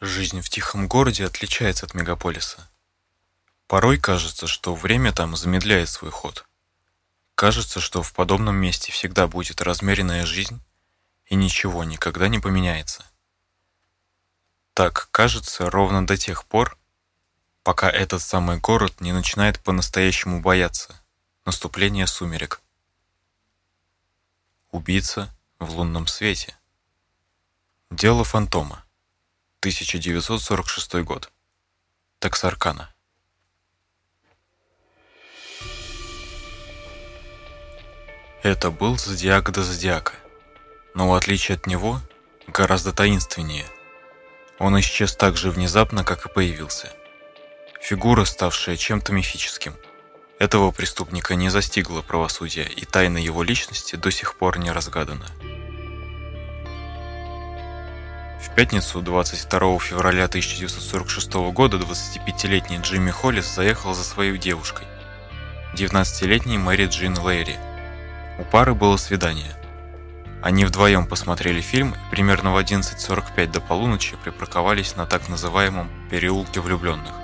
Жизнь 0.00 0.42
в 0.42 0.50
тихом 0.50 0.88
городе 0.88 1.24
отличается 1.24 1.86
от 1.86 1.94
мегаполиса. 1.94 2.68
Порой 3.66 3.98
кажется, 3.98 4.46
что 4.46 4.74
время 4.74 5.10
там 5.10 5.36
замедляет 5.36 5.88
свой 5.88 6.10
ход. 6.10 6.46
Кажется, 7.34 7.80
что 7.80 8.02
в 8.02 8.12
подобном 8.12 8.56
месте 8.56 8.92
всегда 8.92 9.26
будет 9.26 9.62
размеренная 9.62 10.26
жизнь, 10.26 10.60
и 11.24 11.34
ничего 11.34 11.82
никогда 11.82 12.28
не 12.28 12.38
поменяется. 12.38 13.06
Так 14.74 15.08
кажется 15.10 15.70
ровно 15.70 16.06
до 16.06 16.18
тех 16.18 16.44
пор, 16.44 16.78
пока 17.62 17.90
этот 17.90 18.20
самый 18.20 18.58
город 18.58 19.00
не 19.00 19.12
начинает 19.12 19.60
по-настоящему 19.60 20.42
бояться 20.42 21.00
наступления 21.46 22.04
сумерек. 22.04 22.60
Убийца 24.70 25.34
в 25.58 25.70
лунном 25.70 26.06
свете. 26.06 26.58
Дело 27.90 28.24
фантома. 28.24 28.85
1946 29.66 30.94
год. 31.02 31.32
Таксаркана. 32.20 32.94
Это 38.44 38.70
был 38.70 38.96
зодиак 38.96 39.50
до 39.50 39.64
зодиака, 39.64 40.12
но 40.94 41.10
в 41.10 41.14
отличие 41.14 41.56
от 41.56 41.66
него, 41.66 42.00
гораздо 42.46 42.92
таинственнее. 42.92 43.66
Он 44.60 44.78
исчез 44.78 45.16
так 45.16 45.36
же 45.36 45.50
внезапно, 45.50 46.04
как 46.04 46.26
и 46.26 46.32
появился. 46.32 46.92
Фигура, 47.80 48.24
ставшая 48.24 48.76
чем-то 48.76 49.12
мифическим. 49.12 49.74
Этого 50.38 50.70
преступника 50.70 51.34
не 51.34 51.48
застигло 51.48 52.02
правосудие, 52.02 52.68
и 52.68 52.84
тайна 52.84 53.18
его 53.18 53.42
личности 53.42 53.96
до 53.96 54.12
сих 54.12 54.36
пор 54.36 54.58
не 54.58 54.70
разгадана. 54.70 55.26
В 58.40 58.54
пятницу 58.54 59.00
22 59.00 59.78
февраля 59.78 60.24
1946 60.24 61.32
года 61.52 61.78
25-летний 61.78 62.78
Джимми 62.78 63.10
Холлис 63.10 63.46
заехал 63.54 63.94
за 63.94 64.04
своей 64.04 64.36
девушкой, 64.36 64.86
19-летней 65.74 66.58
Мэри 66.58 66.86
Джин 66.86 67.18
Лэйри. 67.18 67.56
У 68.38 68.44
пары 68.44 68.74
было 68.74 68.98
свидание. 68.98 69.56
Они 70.42 70.66
вдвоем 70.66 71.06
посмотрели 71.06 71.62
фильм 71.62 71.92
и 71.92 72.10
примерно 72.10 72.52
в 72.52 72.58
11.45 72.58 73.50
до 73.50 73.60
полуночи 73.62 74.16
припарковались 74.22 74.96
на 74.96 75.06
так 75.06 75.30
называемом 75.30 75.90
«переулке 76.10 76.60
влюбленных». 76.60 77.14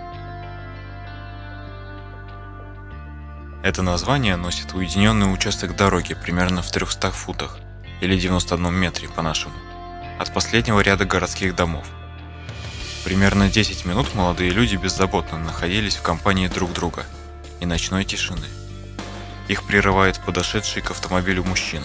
Это 3.63 3.83
название 3.83 4.37
носит 4.37 4.73
уединенный 4.73 5.33
участок 5.33 5.77
дороги 5.77 6.15
примерно 6.15 6.63
в 6.63 6.71
300 6.71 7.11
футах 7.13 7.59
или 8.01 8.19
91 8.19 8.75
метре 8.75 9.09
по-нашему 9.09 9.55
от 10.23 10.33
последнего 10.33 10.81
ряда 10.81 11.05
городских 11.05 11.55
домов. 11.55 11.85
Примерно 13.05 13.51
10 13.51 13.85
минут 13.85 14.15
молодые 14.15 14.51
люди 14.51 14.77
беззаботно 14.77 15.37
находились 15.37 15.97
в 15.97 16.03
компании 16.03 16.47
друг 16.47 16.73
друга 16.73 17.05
и 17.61 17.67
ночной 17.67 18.05
тишины. 18.05 18.47
Их 19.49 19.65
прерывает 19.65 20.21
подошедший 20.25 20.81
к 20.81 20.93
автомобилю 20.93 21.43
мужчина. 21.43 21.85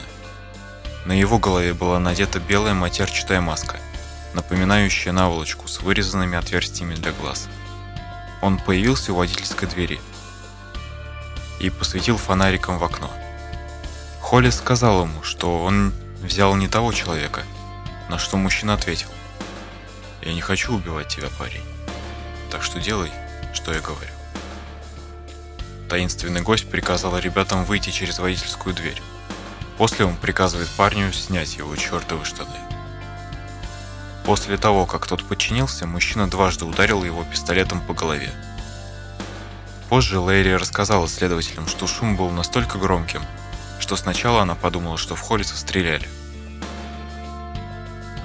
На 1.05 1.13
его 1.13 1.39
голове 1.39 1.73
была 1.73 1.99
надета 1.99 2.39
белая 2.39 2.75
матерчатая 2.75 3.41
маска, 3.41 3.77
напоминающая 4.35 5.11
наволочку 5.11 5.67
с 5.67 5.81
вырезанными 5.81 6.37
отверстиями 6.37 6.93
для 6.93 7.13
глаз. 7.13 7.47
Он 8.43 8.59
появился 8.59 9.13
у 9.13 9.15
водительской 9.15 9.67
двери 9.67 9.99
и 11.59 11.71
посветил 11.71 12.17
фонариком 12.17 12.77
в 12.77 12.83
окно. 12.83 13.09
Холли 14.21 14.51
сказал 14.51 15.01
ему, 15.03 15.23
что 15.23 15.63
он 15.63 15.91
взял 16.21 16.55
не 16.55 16.67
того 16.67 16.93
человека– 16.93 17.41
на 18.09 18.17
что 18.17 18.37
мужчина 18.37 18.73
ответил. 18.73 19.09
«Я 20.21 20.33
не 20.33 20.41
хочу 20.41 20.73
убивать 20.73 21.07
тебя, 21.07 21.27
парень. 21.37 21.63
Так 22.49 22.63
что 22.63 22.79
делай, 22.79 23.11
что 23.53 23.73
я 23.73 23.79
говорю». 23.79 24.11
Таинственный 25.89 26.41
гость 26.41 26.69
приказал 26.69 27.17
ребятам 27.17 27.63
выйти 27.63 27.91
через 27.91 28.19
водительскую 28.19 28.75
дверь. 28.75 29.01
После 29.77 30.05
он 30.05 30.17
приказывает 30.17 30.69
парню 30.69 31.13
снять 31.13 31.55
его 31.55 31.75
чертовы 31.75 32.25
штаны. 32.25 32.57
После 34.25 34.57
того, 34.57 34.85
как 34.85 35.07
тот 35.07 35.23
подчинился, 35.23 35.87
мужчина 35.87 36.29
дважды 36.29 36.65
ударил 36.65 37.03
его 37.05 37.23
пистолетом 37.23 37.79
по 37.79 37.93
голове. 37.93 38.29
Позже 39.87 40.19
Лэри 40.19 40.51
рассказала 40.51 41.07
следователям, 41.07 41.67
что 41.67 41.87
шум 41.87 42.17
был 42.17 42.29
настолько 42.31 42.77
громким, 42.77 43.21
что 43.79 43.95
сначала 43.95 44.41
она 44.41 44.55
подумала, 44.55 44.97
что 44.97 45.15
в 45.15 45.21
Холлиса 45.21 45.55
стреляли. 45.55 46.09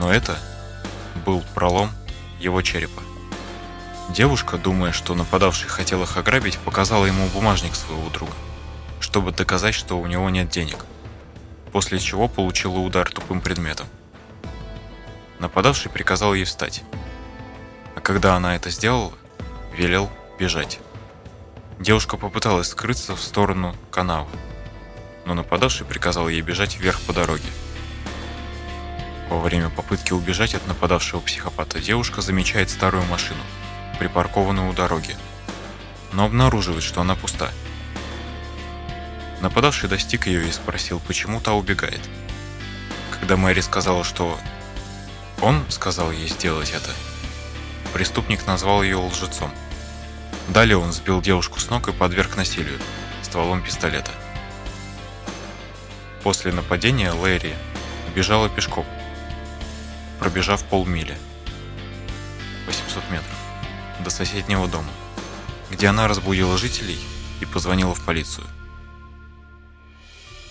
Но 0.03 0.13
это 0.13 0.37
был 1.25 1.45
пролом 1.55 1.93
его 2.41 2.61
черепа. 2.61 3.01
Девушка, 4.11 4.59
думая, 4.59 4.91
что 4.91 5.15
нападавший 5.15 5.69
хотел 5.69 6.03
их 6.03 6.17
ограбить, 6.17 6.59
показала 6.59 7.07
ему 7.07 7.29
бумажник 7.29 7.77
своего 7.77 8.11
друга, 8.11 8.33
чтобы 8.99 9.31
доказать, 9.31 9.77
что 9.77 10.01
у 10.01 10.07
него 10.09 10.29
нет 10.29 10.49
денег, 10.49 10.85
после 11.71 12.01
чего 12.01 12.27
получила 12.27 12.81
удар 12.81 13.09
тупым 13.13 13.41
предметом. 13.41 13.87
Нападавший 15.39 15.89
приказал 15.89 16.35
ей 16.35 16.47
встать, 16.47 16.83
а 17.95 18.01
когда 18.01 18.35
она 18.35 18.57
это 18.57 18.71
сделала, 18.71 19.13
велел 19.73 20.11
бежать. 20.37 20.81
Девушка 21.79 22.17
попыталась 22.17 22.71
скрыться 22.71 23.15
в 23.15 23.23
сторону 23.23 23.77
канала, 23.93 24.27
но 25.27 25.35
нападавший 25.35 25.87
приказал 25.87 26.29
ей 26.29 26.41
бежать 26.41 26.77
вверх 26.77 27.01
по 27.03 27.13
дороге. 27.13 27.47
Во 29.33 29.41
время 29.41 29.71
попытки 29.71 30.13
убежать 30.13 30.55
от 30.55 30.67
нападавшего 30.67 31.21
психопата 31.21 31.81
девушка 31.81 32.21
замечает 32.21 32.69
старую 32.69 33.03
машину, 33.05 33.41
припаркованную 33.99 34.69
у 34.69 34.75
дороги, 34.75 35.17
но 36.13 36.27
обнаруживает, 36.27 36.83
что 36.83 37.01
она 37.01 37.17
пуста. 37.17 37.51
Нападавший 39.41 39.89
достиг 39.89 40.27
ее 40.27 40.47
и 40.47 40.53
спросил, 40.53 41.01
почему 41.01 41.41
та 41.41 41.55
убегает. 41.55 42.03
Когда 43.11 43.39
Мэри 43.39 43.63
сказала, 43.63 44.05
что 44.05 44.39
он 45.41 45.65
сказал 45.71 46.13
ей 46.13 46.29
сделать 46.29 46.73
это, 46.73 46.91
преступник 47.95 48.47
назвал 48.47 48.83
ее 48.83 48.97
лжецом. 48.97 49.51
Далее 50.49 50.77
он 50.77 50.93
сбил 50.93 51.23
девушку 51.23 51.59
с 51.59 51.71
ног 51.71 51.89
и 51.89 51.93
подверг 51.93 52.37
насилию 52.37 52.79
стволом 53.23 53.63
пистолета. 53.63 54.11
После 56.23 56.53
нападения 56.53 57.13
Лэри 57.13 57.57
бежала 58.15 58.51
пешком, 58.51 58.85
пробежав 60.23 60.63
полмили, 60.63 61.19
800 62.67 63.11
метров, 63.11 63.37
до 64.05 64.09
соседнего 64.09 64.69
дома, 64.69 64.93
где 65.69 65.89
она 65.89 66.07
разбудила 66.07 66.57
жителей 66.57 67.01
и 67.41 67.45
позвонила 67.45 67.93
в 67.93 68.05
полицию. 68.05 68.47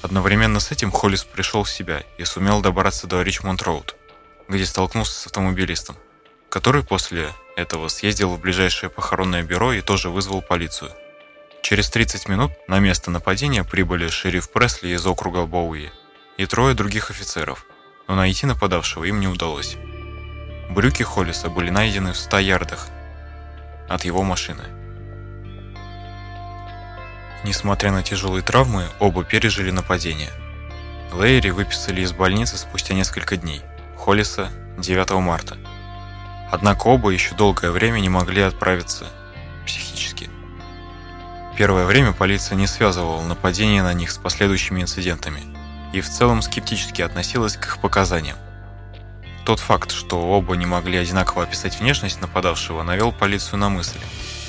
Одновременно 0.02 0.60
с 0.60 0.74
этим 0.74 0.92
Холлис 0.92 1.24
пришел 1.24 1.64
в 1.64 1.70
себя 1.70 2.04
и 2.18 2.26
сумел 2.26 2.60
добраться 2.60 3.08
до 3.08 3.22
Ричмонд-Роуд, 3.22 3.96
где 4.50 4.66
столкнулся 4.66 5.14
с 5.14 5.28
автомобилистом, 5.28 5.96
который 6.50 6.84
после 6.84 7.30
этого 7.56 7.88
съездил 7.88 8.32
в 8.32 8.42
ближайшее 8.42 8.90
похоронное 8.90 9.42
бюро 9.42 9.72
и 9.72 9.80
тоже 9.80 10.10
вызвал 10.10 10.42
полицию. 10.42 10.92
Через 11.62 11.90
30 11.90 12.28
минут 12.28 12.52
на 12.68 12.80
место 12.80 13.10
нападения 13.10 13.64
прибыли 13.64 14.10
шериф 14.10 14.52
Пресли 14.52 14.90
из 14.90 15.06
округа 15.06 15.46
Боуи 15.46 15.92
и 16.36 16.46
трое 16.46 16.76
других 16.76 17.10
офицеров– 17.10 17.66
но 18.12 18.18
найти 18.18 18.46
нападавшего 18.46 19.06
им 19.06 19.22
не 19.22 19.30
удалось. 19.30 19.78
Брюки 20.70 21.02
Холлиса 21.02 21.48
были 21.48 21.70
найдены 21.70 22.12
в 22.12 22.18
100 22.18 22.40
ярдах 22.40 22.90
от 23.88 24.04
его 24.04 24.22
машины. 24.24 24.66
Несмотря 27.46 27.94
на 27.94 28.04
тяжелые 28.04 28.44
травмы, 28.44 28.90
оба 29.00 29.24
пережили 29.24 29.72
нападение. 29.72 30.30
Лейри 31.14 31.52
выписали 31.52 32.02
из 32.02 32.12
больницы 32.12 32.58
спустя 32.58 32.96
несколько 32.96 33.38
дней, 33.38 33.62
Холлиса 33.96 34.50
9 34.78 35.12
марта. 35.12 35.56
Однако 36.52 36.88
оба 36.88 37.12
еще 37.12 37.34
долгое 37.36 37.72
время 37.72 38.02
не 38.02 38.10
могли 38.10 38.42
отправиться 38.42 39.06
психически. 39.66 40.30
Первое 41.58 41.86
время 41.86 42.12
полиция 42.12 42.58
не 42.58 42.68
связывала 42.68 43.22
нападение 43.22 43.84
на 43.84 43.94
них 43.94 44.12
с 44.12 44.18
последующими 44.18 44.82
инцидентами– 44.82 45.44
и 45.94 46.02
в 46.02 46.10
целом 46.10 46.42
скептически 46.42 47.02
относилась 47.02 47.58
к 47.58 47.66
их 47.66 47.78
показаниям. 47.80 48.38
Тот 49.46 49.60
факт, 49.60 49.92
что 49.92 50.22
оба 50.22 50.56
не 50.56 50.66
могли 50.66 50.98
одинаково 50.98 51.44
описать 51.44 51.80
внешность 51.80 52.22
нападавшего, 52.22 52.84
навел 52.84 53.12
полицию 53.12 53.60
на 53.60 53.70
мысль, 53.70 54.00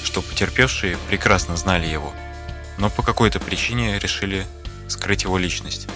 что 0.05 0.21
потерпевшие 0.23 0.99
прекрасно 1.09 1.57
знали 1.57 1.87
его, 1.87 2.13
но 2.79 2.91
по 2.91 3.03
какой-то 3.03 3.41
причине 3.41 3.99
решили 3.99 4.47
скрыть 4.89 5.25
его 5.25 5.39
личность. 5.39 5.89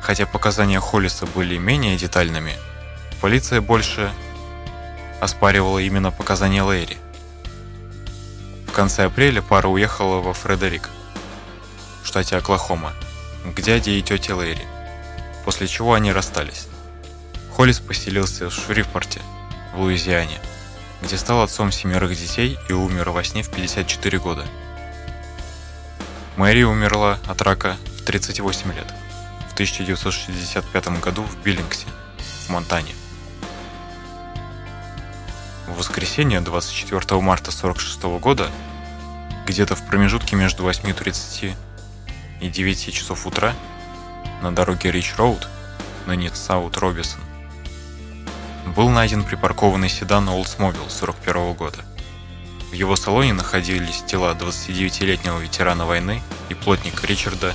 Хотя 0.00 0.26
показания 0.26 0.80
Холлиса 0.80 1.26
были 1.26 1.58
менее 1.58 1.96
детальными, 1.96 2.54
полиция 3.20 3.60
больше 3.60 4.10
оспаривала 5.20 5.78
именно 5.78 6.10
показания 6.10 6.62
Лэри. 6.62 6.96
В 8.66 8.72
конце 8.72 9.04
апреля 9.04 9.42
пара 9.42 9.68
уехала 9.68 10.20
во 10.20 10.32
Фредерик, 10.32 10.88
в 12.02 12.06
штате 12.06 12.36
Оклахома, 12.36 12.92
к 13.44 13.60
дяде 13.60 13.98
и 13.98 14.02
тете 14.02 14.34
Лэри, 14.34 14.66
после 15.44 15.66
чего 15.66 15.94
они 15.94 16.12
расстались. 16.12 16.68
Холлис 17.50 17.80
поселился 17.80 18.48
в 18.48 18.54
Шрифпорте, 18.54 19.20
в 19.74 19.80
Луизиане, 19.80 20.40
где 21.02 21.18
стал 21.18 21.42
отцом 21.42 21.72
семерых 21.72 22.16
детей 22.16 22.58
и 22.68 22.72
умер 22.72 23.10
во 23.10 23.24
сне 23.24 23.42
в 23.42 23.50
54 23.50 24.18
года. 24.18 24.46
Мэри 26.36 26.62
умерла 26.62 27.18
от 27.26 27.42
рака 27.42 27.76
в 27.98 28.04
38 28.04 28.72
лет 28.72 28.86
в 29.50 29.52
1965 29.52 31.00
году 31.00 31.22
в 31.22 31.42
Биллингсе, 31.42 31.86
в 32.46 32.50
Монтане. 32.50 32.94
В 35.66 35.76
воскресенье 35.76 36.40
24 36.40 37.20
марта 37.20 37.50
1946 37.50 38.02
года, 38.20 38.50
где-то 39.46 39.76
в 39.76 39.86
промежутке 39.86 40.36
между 40.36 40.68
8.30 40.68 41.54
и 42.42 42.48
9 42.48 42.92
часов 42.92 43.26
утра, 43.26 43.54
на 44.42 44.52
дороге 44.54 44.90
Рич 44.90 45.14
Роуд, 45.16 45.48
ныне 46.06 46.30
Саут 46.34 46.76
Робисон, 46.76 47.20
был 48.74 48.88
найден 48.88 49.22
припаркованный 49.22 49.88
седан 49.88 50.28
Oldsmobile 50.28 50.90
41 50.90 51.54
года. 51.54 51.84
В 52.70 52.74
его 52.74 52.96
салоне 52.96 53.32
находились 53.32 54.02
тела 54.02 54.34
29-летнего 54.34 55.38
ветерана 55.38 55.86
войны 55.86 56.20
и 56.48 56.54
плотника 56.54 57.06
Ричарда 57.06 57.54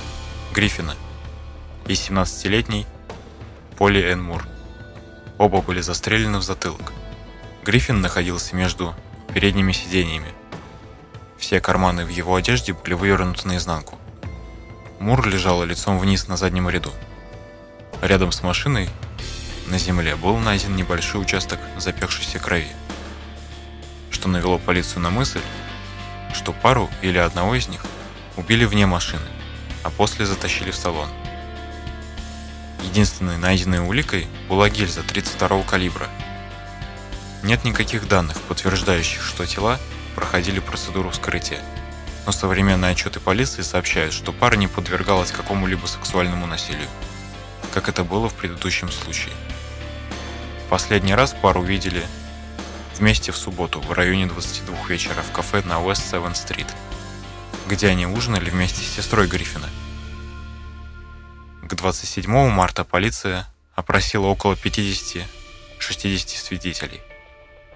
Гриффина 0.54 0.96
и 1.86 1.92
17-летней 1.92 2.86
Поли 3.76 4.02
Энн 4.02 4.22
Мур. 4.22 4.46
Оба 5.36 5.60
были 5.60 5.80
застрелены 5.80 6.38
в 6.38 6.42
затылок. 6.42 6.92
Гриффин 7.64 8.00
находился 8.00 8.56
между 8.56 8.94
передними 9.34 9.72
сиденьями. 9.72 10.32
Все 11.36 11.60
карманы 11.60 12.04
в 12.04 12.08
его 12.08 12.34
одежде 12.34 12.72
были 12.72 12.94
вывернуты 12.94 13.46
наизнанку. 13.46 13.98
Мур 15.00 15.26
лежала 15.26 15.62
лицом 15.62 15.98
вниз 15.98 16.26
на 16.26 16.36
заднем 16.36 16.68
ряду. 16.68 16.92
Рядом 18.02 18.32
с 18.32 18.42
машиной 18.42 18.88
на 19.68 19.78
земле 19.78 20.16
был 20.16 20.36
найден 20.38 20.74
небольшой 20.74 21.22
участок 21.22 21.60
запекшейся 21.76 22.40
крови, 22.40 22.68
что 24.10 24.28
навело 24.28 24.58
полицию 24.58 25.02
на 25.02 25.10
мысль, 25.10 25.40
что 26.34 26.52
пару 26.52 26.90
или 27.00 27.18
одного 27.18 27.54
из 27.54 27.68
них 27.68 27.84
убили 28.36 28.64
вне 28.64 28.86
машины, 28.86 29.26
а 29.84 29.90
после 29.90 30.26
затащили 30.26 30.72
в 30.72 30.76
салон. 30.76 31.08
Единственной 32.82 33.38
найденной 33.38 33.78
уликой 33.78 34.26
была 34.48 34.68
гильза 34.68 35.02
32 35.02 35.62
калибра. 35.62 36.08
Нет 37.44 37.64
никаких 37.64 38.08
данных, 38.08 38.40
подтверждающих, 38.42 39.22
что 39.22 39.46
тела 39.46 39.78
проходили 40.16 40.58
процедуру 40.58 41.10
вскрытия, 41.10 41.60
но 42.28 42.32
современные 42.32 42.90
отчеты 42.90 43.20
полиции 43.20 43.62
сообщают, 43.62 44.12
что 44.12 44.34
пара 44.34 44.54
не 44.54 44.68
подвергалась 44.68 45.30
какому-либо 45.30 45.86
сексуальному 45.86 46.46
насилию, 46.46 46.86
как 47.72 47.88
это 47.88 48.04
было 48.04 48.28
в 48.28 48.34
предыдущем 48.34 48.90
случае. 48.90 49.32
Последний 50.68 51.14
раз 51.14 51.32
пару 51.32 51.62
видели 51.62 52.04
вместе 52.98 53.32
в 53.32 53.36
субботу 53.38 53.80
в 53.80 53.90
районе 53.92 54.26
22 54.26 54.76
вечера 54.88 55.22
в 55.22 55.32
кафе 55.32 55.62
на 55.64 55.80
West 55.80 56.10
7 56.10 56.20
Street, 56.32 56.70
где 57.66 57.88
они 57.88 58.04
ужинали 58.04 58.50
вместе 58.50 58.82
с 58.82 58.96
сестрой 58.96 59.26
Гриффина. 59.26 59.70
К 61.62 61.74
27 61.74 62.30
марта 62.50 62.84
полиция 62.84 63.50
опросила 63.74 64.26
около 64.26 64.52
50-60 64.52 65.24
свидетелей. 65.80 67.00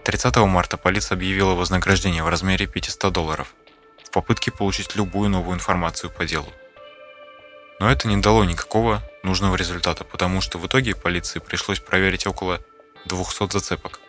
30 0.04 0.36
марта 0.40 0.76
полиция 0.76 1.16
объявила 1.16 1.54
вознаграждение 1.54 2.22
в 2.22 2.28
размере 2.28 2.66
500 2.66 3.10
долларов 3.10 3.54
попытке 4.12 4.52
получить 4.52 4.94
любую 4.94 5.30
новую 5.30 5.56
информацию 5.56 6.10
по 6.10 6.24
делу. 6.24 6.52
Но 7.80 7.90
это 7.90 8.06
не 8.06 8.16
дало 8.18 8.44
никакого 8.44 9.02
нужного 9.24 9.56
результата, 9.56 10.04
потому 10.04 10.40
что 10.40 10.58
в 10.58 10.66
итоге 10.66 10.94
полиции 10.94 11.40
пришлось 11.40 11.80
проверить 11.80 12.26
около 12.26 12.60
200 13.06 13.50
зацепок. 13.50 14.00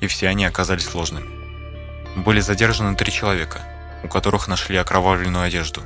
И 0.00 0.06
все 0.06 0.28
они 0.28 0.44
оказались 0.44 0.92
ложными. 0.92 1.46
Были 2.16 2.40
задержаны 2.40 2.96
три 2.96 3.10
человека, 3.10 3.62
у 4.02 4.08
которых 4.08 4.48
нашли 4.48 4.76
окровавленную 4.76 5.44
одежду. 5.44 5.80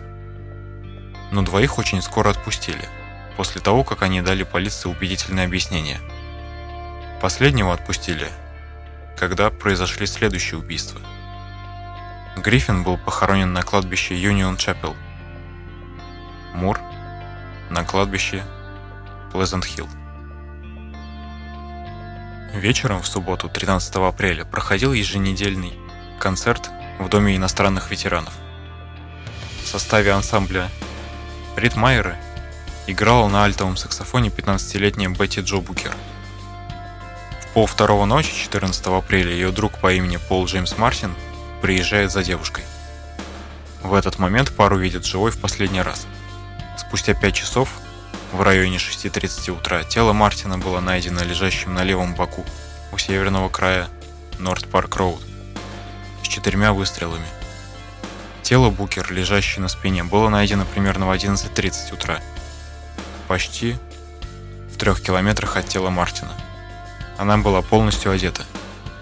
Но 1.31 1.43
двоих 1.43 1.79
очень 1.79 2.03
скоро 2.03 2.31
отпустили, 2.31 2.89
после 3.37 3.61
того, 3.61 3.85
как 3.85 4.03
они 4.03 4.21
дали 4.21 4.43
полиции 4.43 4.89
убедительное 4.89 5.47
объяснение. 5.47 6.01
Последнего 7.21 7.73
отпустили, 7.73 8.29
когда 9.17 9.51
произошли 9.51 10.07
следующие 10.07 10.59
убийства. 10.59 11.01
Гриффин 12.37 12.85
был 12.85 12.97
похоронен 12.97 13.53
на 13.53 13.63
кладбище 13.63 14.15
Юнион 14.15 14.57
Чапел. 14.57 14.97
Мур 16.55 16.81
на 17.71 17.85
кладбище 17.85 18.45
Плезант 19.33 19.65
Хилл. 19.65 19.89
Вечером 22.55 23.03
в 23.03 23.07
субботу, 23.07 23.49
13 23.49 23.97
апреля, 23.97 24.45
проходил 24.45 24.93
еженедельный 24.93 25.75
концерт 26.19 26.71
в 26.99 27.09
Доме 27.09 27.37
иностранных 27.37 27.91
ветеранов. 27.91 28.33
В 29.63 29.67
составе 29.67 30.13
ансамбля 30.13 30.69
Рид 31.57 31.77
Майеры 31.77 32.17
играла 32.87 33.29
на 33.29 33.45
альтовом 33.45 33.77
саксофоне 33.77 34.31
15-летняя 34.31 35.09
Бетти 35.11 35.41
Джо 35.41 35.59
Букер. 35.59 35.95
В 37.43 37.53
пол 37.55 37.67
второго 37.67 38.05
ночи, 38.05 38.33
14 38.35 38.87
апреля, 38.87 39.33
ее 39.33 39.51
друг 39.51 39.79
по 39.79 39.93
имени 39.93 40.17
Пол 40.17 40.47
Джеймс 40.47 40.79
Мартин 40.79 41.15
приезжает 41.61 42.11
за 42.13 42.23
девушкой. 42.23 42.65
В 43.83 43.95
этот 43.95 44.19
момент 44.19 44.53
пару 44.53 44.77
видят 44.77 45.05
живой 45.05 45.31
в 45.31 45.39
последний 45.39 45.83
раз. 45.83 46.07
Спустя 46.77 47.15
5 47.15 47.35
часов 47.35 47.71
в 48.33 48.43
районе 48.43 48.77
6.30 48.77 49.51
утра 49.51 49.83
тело 49.83 50.13
Мартина 50.13 50.59
было 50.59 50.81
найдено 50.81 51.23
лежащим 51.23 51.75
на 51.75 51.83
левом 51.83 52.15
боку 52.15 52.45
у 52.93 52.99
северного 52.99 53.49
края 53.49 53.89
Норт 54.39 54.69
Парк 54.69 54.97
Роуд 54.97 55.23
с 56.23 56.29
четырьмя 56.29 56.73
выстрелами. 56.73 57.27
Тело 58.43 58.71
Букер, 58.71 59.13
лежащее 59.13 59.63
на 59.63 59.69
спине, 59.69 60.05
было 60.05 60.29
найдено 60.29 60.65
примерно 60.65 61.07
в 61.07 61.11
11.30 61.11 61.95
утра, 61.95 62.21
почти 63.29 63.77
в 64.73 64.77
трех 64.77 65.01
километрах 65.01 65.57
от 65.57 65.67
тела 65.67 65.91
Мартина. 65.91 66.33
Она 67.19 67.39
была 67.39 67.63
полностью 67.63 68.13
одета. 68.13 68.45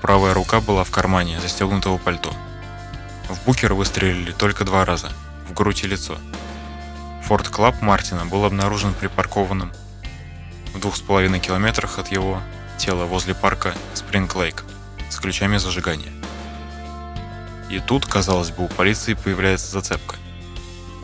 Правая 0.02 0.34
рука 0.34 0.60
была 0.60 0.84
в 0.84 0.90
кармане 0.90 1.40
застегнутого 1.40 1.98
пальто. 1.98 2.34
В 3.28 3.44
Букер 3.44 3.74
выстрелили 3.74 4.32
только 4.32 4.64
два 4.64 4.84
раза, 4.84 5.12
в 5.48 5.52
грудь 5.52 5.84
и 5.84 5.86
лицо– 5.86 6.18
Форд 7.28 7.50
Клаб 7.50 7.82
Мартина 7.82 8.24
был 8.24 8.46
обнаружен 8.46 8.94
припаркованным 8.94 9.70
в 10.72 10.80
двух 10.80 10.96
с 10.96 11.00
половиной 11.00 11.40
километрах 11.40 11.98
от 11.98 12.10
его 12.10 12.40
тела 12.78 13.04
возле 13.04 13.34
парка 13.34 13.74
Спринг 13.92 14.34
Лейк 14.34 14.64
с 15.10 15.16
ключами 15.18 15.58
зажигания. 15.58 16.10
И 17.68 17.80
тут, 17.80 18.06
казалось 18.06 18.50
бы, 18.50 18.64
у 18.64 18.68
полиции 18.68 19.12
появляется 19.12 19.70
зацепка. 19.70 20.16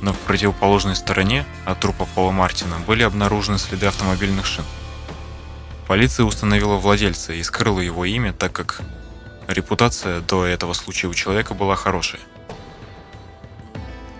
Но 0.01 0.15
в 0.15 0.19
противоположной 0.21 0.97
стороне 0.97 1.45
от 1.67 1.81
трупа 1.81 2.07
Пола 2.07 2.31
Мартина 2.31 2.79
были 2.79 3.03
обнаружены 3.03 3.59
следы 3.59 3.85
автомобильных 3.85 4.47
шин. 4.47 4.65
Полиция 5.87 6.25
установила 6.25 6.77
владельца 6.77 7.35
и 7.35 7.43
скрыла 7.43 7.81
его 7.81 8.07
имя, 8.07 8.33
так 8.33 8.53
как 8.53 8.81
репутация 9.49 10.21
до 10.21 10.47
этого 10.47 10.73
случая 10.73 11.09
у 11.09 11.15
человека 11.15 11.55
была 11.55 11.77
хорошая. 11.77 12.21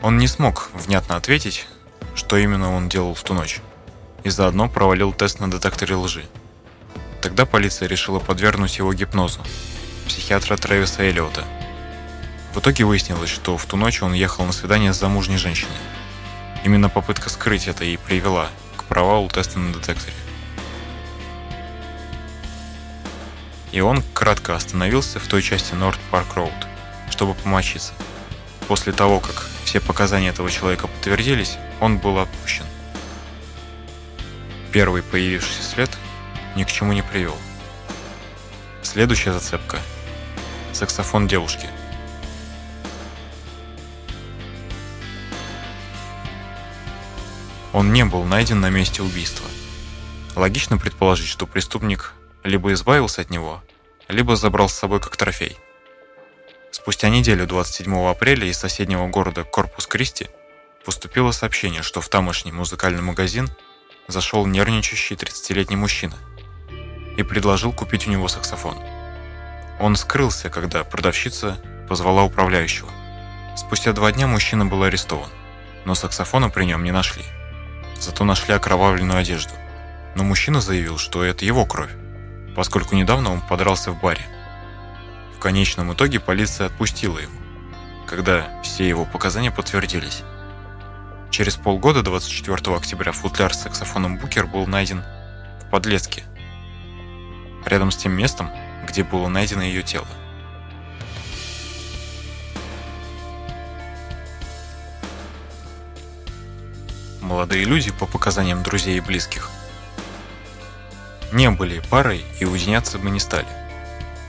Он 0.03 0.19
не 0.19 0.27
смог 0.27 0.71
внятно 0.75 1.17
ответить, 1.17 1.67
что 2.15 2.37
именно 2.37 2.75
он 2.75 2.89
делал 2.89 3.15
в 3.15 3.23
ту 3.23 3.35
ночь, 3.35 3.61
и 4.23 4.31
заодно 4.31 4.69
провалил 4.69 5.13
тест 5.13 5.41
на 5.41 5.51
детекторе 5.51 5.95
лжи. 5.97 6.25
Тогда 7.23 7.47
полиция 7.47 7.89
решила 7.89 8.19
подвергнуть 8.19 8.79
его 8.79 8.93
гипнозу, 8.93 9.41
психиатра 10.07 10.57
Трэвиса 10.57 11.03
Эллиота. 11.03 11.45
В 12.53 12.59
итоге 12.59 12.85
выяснилось, 12.85 13.31
что 13.31 13.57
в 13.57 13.65
ту 13.65 13.77
ночь 13.77 14.03
он 14.03 14.13
ехал 14.13 14.45
на 14.45 14.53
свидание 14.53 14.93
с 14.93 15.01
замужней 15.01 15.39
женщиной. 15.39 15.73
Именно 16.65 16.89
попытка 16.89 17.31
скрыть 17.31 17.67
это 17.67 17.85
и 17.85 17.97
привела 17.97 18.49
к 18.77 18.85
провалу 18.85 19.29
теста 19.29 19.59
на 19.59 19.73
детекторе. 19.73 20.15
И 23.75 23.81
он 23.81 24.05
кратко 24.15 24.55
остановился 24.55 25.19
в 25.19 25.27
той 25.27 25.43
части 25.43 25.75
Норт 25.75 25.99
Парк 26.13 26.37
Роуд, 26.37 26.53
чтобы 27.11 27.35
помочиться. 27.35 27.93
После 28.69 28.93
того, 28.93 29.19
как 29.19 29.49
все 29.65 29.81
показания 29.81 30.29
этого 30.29 30.49
человека 30.49 30.87
подтвердились, 30.87 31.59
он 31.81 31.99
был 31.99 32.21
отпущен. 32.21 32.65
Первый 34.71 35.03
появившийся 35.03 35.65
след 35.65 35.91
ни 36.55 36.63
к 36.63 36.71
чему 36.71 36.93
не 36.93 37.03
привел. 37.03 37.37
Следующая 38.83 39.33
зацепка– 39.33 39.81
саксофон 40.73 41.27
девушки. 41.27 41.67
Он 47.73 47.93
не 47.93 48.05
был 48.05 48.23
найден 48.23 48.61
на 48.61 48.71
месте 48.71 49.03
убийства. 49.03 49.49
Логично 50.37 50.79
предположить, 50.79 51.27
что 51.27 51.49
преступник 51.49 52.15
либо 52.45 52.73
избавился 52.75 53.23
от 53.23 53.31
него, 53.31 53.63
либо 54.09 54.37
забрал 54.37 54.69
с 54.69 54.75
собой 54.75 55.01
как 55.01 55.17
трофей. 55.17 55.57
Спустя 56.71 57.09
неделю, 57.09 57.47
27 57.47 58.07
апреля, 58.07 58.47
из 58.47 58.59
соседнего 58.59 59.09
города 59.09 59.45
Корпус 59.45 59.87
Кристи 59.87 60.29
поступило 60.85 61.33
сообщение, 61.33 61.83
что 61.83 62.01
в 62.01 62.09
тамошний 62.09 62.53
музыкальный 62.53 63.03
магазин 63.03 63.49
зашел 64.07 64.45
нервничающий 64.47 65.17
30-летний 65.17 65.77
мужчина. 65.77 66.15
и 67.17 67.23
предложил 67.23 67.73
купить 67.73 68.09
у 68.09 68.11
него 68.11 68.27
саксофон. 68.27 68.77
Он 69.79 69.95
скрылся, 69.95 70.51
когда 70.51 70.83
продавщица 70.83 71.57
позвала 71.89 72.25
управляющего. 72.25 72.91
Спустя 73.57 73.93
два 73.93 74.11
дня 74.11 74.27
мужчина 74.27 74.67
был 74.67 74.83
арестован, 74.83 75.31
но 75.85 75.95
саксофона 75.95 76.51
при 76.51 76.65
нем 76.65 76.83
не 76.83 76.91
нашли. 76.91 77.23
Зато 78.01 78.25
нашли 78.25 78.53
окровавленную 78.53 79.17
одежду. 79.17 79.53
Но 80.17 80.25
мужчина 80.25 80.61
заявил, 80.61 80.99
что 80.99 81.23
это 81.23 81.45
его 81.45 81.65
кровь, 81.67 81.93
поскольку 82.55 82.95
недавно 82.95 83.33
он 83.33 83.41
подрался 83.41 83.91
в 83.91 84.01
баре. 84.01 84.23
В 85.37 85.41
конечном 85.41 85.93
итоге 85.93 86.21
полиция 86.21 86.67
отпустила 86.67 87.19
его, 87.19 87.33
когда 88.07 88.61
все 88.63 88.89
его 88.89 89.05
показания 89.05 89.51
подтвердились. 89.51 90.23
Через 91.31 91.57
полгода, 91.57 92.03
24 92.03 92.77
октября, 92.77 93.13
футляр 93.13 93.53
с 93.53 93.63
саксофоном 93.63 94.19
Букер 94.19 94.47
был 94.47 94.67
найден 94.67 95.03
в 95.61 95.71
подлеске, 95.71 96.23
рядом 97.67 97.91
с 97.91 97.97
тем 97.97 98.13
местом, 98.13 98.51
где 98.89 99.03
было 99.03 99.29
найдено 99.29 99.63
ее 99.63 99.83
тело. 99.83 100.07
Молодые 107.21 107.65
люди, 107.65 107.91
по 107.91 108.07
показаниям 108.07 108.63
друзей 108.63 108.99
и 108.99 109.01
близких, 109.01 109.51
не 111.35 111.51
были 111.51 111.81
парой 111.91 112.25
и 112.39 112.45
уединяться 112.45 112.97
бы 112.97 113.11
не 113.11 113.19
стали. 113.19 113.49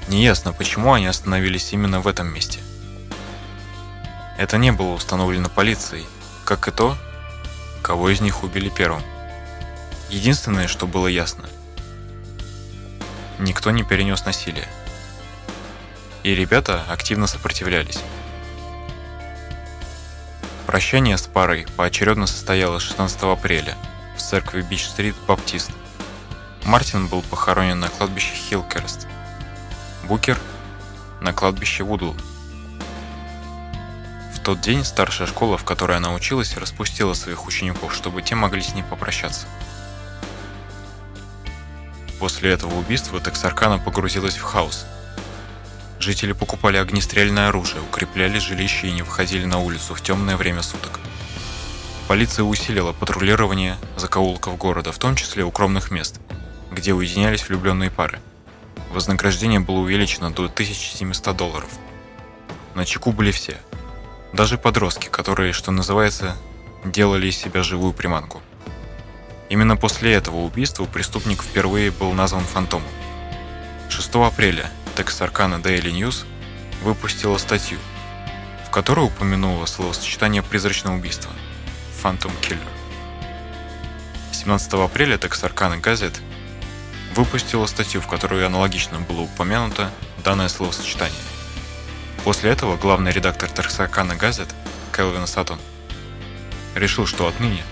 Неясно, 0.08 0.54
почему 0.54 0.92
они 0.92 1.06
остановились 1.06 1.72
именно 1.72 2.00
в 2.00 2.08
этом 2.08 2.34
месте. 2.34 2.60
Это 4.40 4.58
не 4.58 4.72
было 4.72 4.94
установлено 4.94 5.48
полицией, 5.48 6.06
как 6.46 6.68
и 6.68 6.72
то, 6.72 6.98
кого 7.84 8.10
из 8.10 8.22
них 8.22 8.44
убили 8.44 8.70
первым. 8.70 9.04
Единственное, 10.10 10.68
что 10.68 10.88
было 10.88 11.06
ясно, 11.06 11.46
никто 13.38 13.70
не 13.70 13.84
перенес 13.84 14.26
насилие. 14.26 14.68
И 16.24 16.34
ребята 16.34 16.84
активно 16.90 17.28
сопротивлялись. 17.28 18.00
Прощание 20.66 21.18
с 21.20 21.28
парой 21.28 21.68
поочередно 21.78 22.26
состоялось 22.26 22.82
16 22.82 23.22
апреля 23.24 23.78
в 24.18 24.22
церкви 24.22 24.64
Бич-стрит 24.64 25.16
Баптист. 25.28 25.70
Мартин 26.66 27.08
был 27.08 27.22
похоронен 27.22 27.80
на 27.80 27.90
кладбище 27.90 28.34
Хилкерст. 28.34 29.08
Букер– 30.04 30.40
на 31.22 31.32
кладбище 31.32 31.84
Вудл 31.84 32.16
тот 34.46 34.62
день 34.62 34.86
старшая 34.86 35.28
школа, 35.28 35.58
в 35.58 35.64
которой 35.64 35.98
она 35.98 36.14
училась, 36.14 36.56
распустила 36.56 37.16
своих 37.16 37.48
учеников, 37.48 37.96
чтобы 37.96 38.22
те 38.22 38.36
могли 38.36 38.62
с 38.62 38.76
ней 38.76 38.84
попрощаться. 38.84 39.48
После 42.20 42.52
этого 42.52 42.76
убийства 42.76 43.20
Тексаркана 43.20 43.80
погрузилась 43.80 44.38
в 44.38 44.44
хаос. 44.44 44.86
Жители 46.00 46.34
покупали 46.34 46.78
огнестрельное 46.78 47.50
оружие, 47.50 47.82
укрепляли 47.82 48.38
жилища 48.38 48.86
и 48.86 48.92
не 48.92 49.02
выходили 49.02 49.46
на 49.46 49.58
улицу 49.58 49.96
в 49.96 50.02
темное 50.02 50.38
время 50.38 50.62
суток. 50.62 51.00
Полиция 52.08 52.44
усилила 52.44 52.94
патрулирование 52.94 53.78
закоулков 53.98 54.58
города, 54.58 54.92
в 54.92 55.00
том 55.00 55.16
числе 55.16 55.44
укромных 55.44 55.90
мест, 55.90 56.22
где 56.76 56.94
уединялись 56.94 57.48
влюбленные 57.48 57.90
пары. 57.90 58.20
Вознаграждение 58.92 59.60
было 59.60 59.78
увеличено 59.78 60.30
до 60.32 60.46
1700 60.46 61.36
долларов. 61.36 61.70
На 62.76 62.86
чеку 62.86 63.12
были 63.12 63.32
все– 63.32 63.58
даже 64.36 64.58
подростки, 64.58 65.08
которые, 65.08 65.54
что 65.54 65.72
называется, 65.72 66.36
делали 66.84 67.28
из 67.28 67.38
себя 67.38 67.64
живую 67.64 67.94
приманку. 67.94 68.42
Именно 69.48 69.78
после 69.78 70.12
этого 70.12 70.42
убийства 70.42 70.84
преступник 70.84 71.42
впервые 71.42 71.90
был 71.90 72.12
назван 72.12 72.44
фантомом. 72.44 72.90
6 73.88 74.16
апреля 74.16 74.70
Texarkana 74.98 75.62
Daily 75.62 75.94
News 75.94 76.26
выпустила 76.84 77.38
статью, 77.38 77.78
в 78.68 78.72
которой 78.72 79.06
упомянула 79.06 79.66
словосочетание 79.68 80.44
«призрачное 80.44 80.94
убийство»– 80.94 81.32
Phantom 82.04 82.34
Killer. 82.42 82.60
17 84.34 84.74
апреля 84.74 85.16
Texarkana 85.16 85.80
Gazette 85.80 86.20
выпустила 87.16 87.66
статью, 87.66 88.02
в 88.02 88.08
которой 88.08 88.46
аналогично 88.46 89.00
было 89.00 89.22
упомянуто 89.22 89.92
данное 90.24 90.50
словосочетание– 90.50 91.20
После 92.26 92.50
этого 92.50 92.76
главный 92.76 93.12
редактор 93.12 93.52
Тарсакана 93.52 94.16
газет 94.16 94.48
Келвин 94.92 95.28
Сатон 95.28 95.60
решил, 96.74 97.06
что 97.06 97.28
отныне 97.28 97.64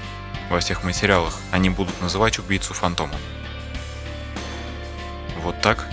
во 0.51 0.59
всех 0.59 0.83
материалах 0.83 1.39
они 1.49 1.71
будут 1.71 1.99
называть 2.01 2.37
убийцу 2.37 2.75
фантомом. 2.75 3.17
Вот 5.37 5.59
так 5.59 5.87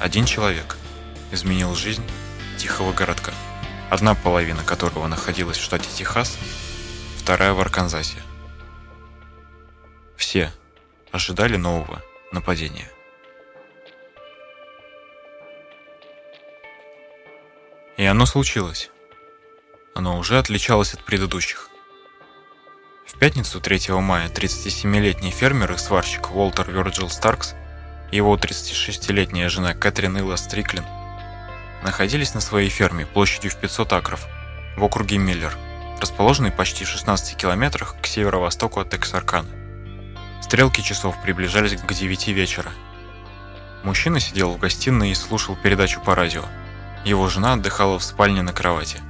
один 0.00 0.24
человек 0.24 0.78
изменил 1.32 1.74
жизнь 1.74 2.02
тихого 2.56 2.94
городка, 2.94 3.34
одна 3.90 4.14
половина 4.14 4.62
которого 4.64 5.06
находилась 5.06 5.58
в 5.58 5.62
штате 5.62 5.90
Техас, 5.94 6.38
вторая 7.18 7.52
в 7.52 7.60
Арканзасе. 7.60 8.22
Все 10.16 10.50
ожидали 11.10 11.56
нового 11.56 12.02
нападения. 12.32 12.90
И 17.96 18.04
оно 18.04 18.26
случилось. 18.26 18.90
Оно 19.94 20.18
уже 20.18 20.38
отличалось 20.38 20.94
от 20.94 21.04
предыдущих. 21.04 21.68
В 23.06 23.18
пятницу 23.18 23.60
3 23.60 23.92
мая 24.00 24.28
37-летний 24.28 25.30
фермер 25.30 25.72
и 25.72 25.76
сварщик 25.76 26.34
Уолтер 26.34 26.70
Вирджил 26.70 27.10
Старкс 27.10 27.54
и 28.10 28.16
его 28.16 28.36
36-летняя 28.36 29.48
жена 29.48 29.74
Кэтрин 29.74 30.18
Илла 30.18 30.36
Стриклин 30.36 30.84
находились 31.82 32.34
на 32.34 32.40
своей 32.40 32.68
ферме 32.68 33.06
площадью 33.06 33.50
в 33.50 33.56
500 33.56 33.92
акров 33.92 34.26
в 34.76 34.84
округе 34.84 35.18
Миллер, 35.18 35.56
расположенной 36.00 36.50
почти 36.50 36.84
в 36.84 36.88
16 36.88 37.36
километрах 37.36 37.96
к 38.00 38.06
северо-востоку 38.06 38.80
от 38.80 38.90
Тексаркана. 38.90 39.61
Стрелки 40.52 40.82
часов 40.82 41.16
приближались 41.22 41.80
к 41.80 41.90
9 41.90 42.28
вечера. 42.28 42.70
Мужчина 43.84 44.20
сидел 44.20 44.50
в 44.52 44.58
гостиной 44.58 45.12
и 45.12 45.14
слушал 45.14 45.56
передачу 45.56 45.98
по 46.02 46.14
радио– 46.14 46.44
его 47.06 47.26
жена 47.30 47.54
отдыхала 47.54 47.98
в 47.98 48.04
спальне 48.04 48.42
на 48.42 48.52
кровати. 48.52 49.00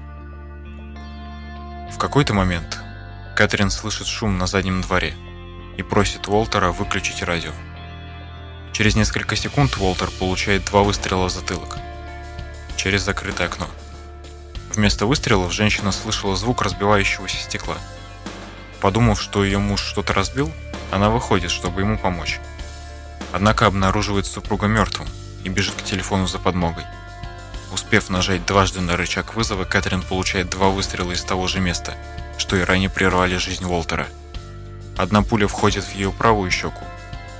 В 1.93 1.99
какой-то 1.99 2.33
момент 2.33 2.79
Кэтрин 3.35 3.71
слышит 3.71 4.07
шум 4.07 4.39
на 4.39 4.47
заднем 4.47 4.83
дворе 4.83 5.15
и 5.77 5.83
просит 5.83 6.29
Уолтера 6.29 6.71
выключить 6.71 7.25
радио. 7.25 7.51
Через 8.73 8.95
несколько 8.95 9.35
секунд 9.35 9.77
Уолтер 9.79 10.13
получает 10.21 10.67
два 10.67 10.85
выстрела 10.85 11.29
в 11.29 11.33
затылок 11.33 11.77
через 12.77 13.03
закрытое 13.03 13.49
окно. 13.49 13.67
Вместо 14.73 15.07
выстрелов 15.07 15.53
женщина 15.53 15.91
слышала 15.91 16.37
звук 16.37 16.63
разбивающегося 16.63 17.37
стекла. 17.37 17.79
Подумав, 18.81 19.21
что 19.21 19.45
ее 19.45 19.59
муж 19.59 19.81
что-то 19.81 20.15
разбил, 20.15 20.53
она 20.93 21.09
выходит, 21.09 21.51
чтобы 21.51 21.81
ему 21.81 21.99
помочь. 21.99 22.39
Однако 23.33 23.67
обнаруживает 23.67 24.27
супруга 24.27 24.67
мертвым 24.67 25.09
и 25.43 25.49
бежит 25.49 25.75
к 25.75 25.83
телефону 25.83 26.27
за 26.27 26.39
подмогой. 26.39 26.85
Успев 27.73 28.11
нажать 28.11 28.45
дважды 28.45 28.83
на 28.83 28.99
рычаг 28.99 29.35
вызова, 29.35 29.65
Кэтрин 29.65 30.03
получает 30.03 30.51
два 30.51 30.69
выстрела 30.69 31.13
из 31.13 31.23
того 31.25 31.49
же 31.49 31.61
места, 31.61 31.95
что 32.37 32.57
и 32.57 32.63
ранее 32.63 32.91
прервали 32.91 33.37
жизнь 33.39 33.65
Уолтера. 33.65 34.07
Одна 34.99 35.23
пуля 35.23 35.49
входит 35.49 35.83
в 35.83 35.95
ее 35.95 36.13
правую 36.13 36.51
щеку 36.51 36.85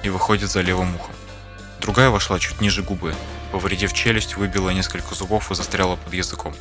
и 0.03 0.09
выходит 0.09 0.51
за 0.51 0.63
левым 0.63 0.97
ухом. 0.97 1.15
Другая 1.83 2.09
вошла 2.09 2.39
чуть 2.39 2.63
ниже 2.63 2.83
губы, 2.83 3.15
повредив 3.53 3.93
челюсть, 3.93 4.37
выбила 4.37 4.71
несколько 4.71 5.15
зубов 5.15 5.51
и 5.51 5.55
застряла 5.55 5.97
под 5.97 6.15
языком. 6.15 6.55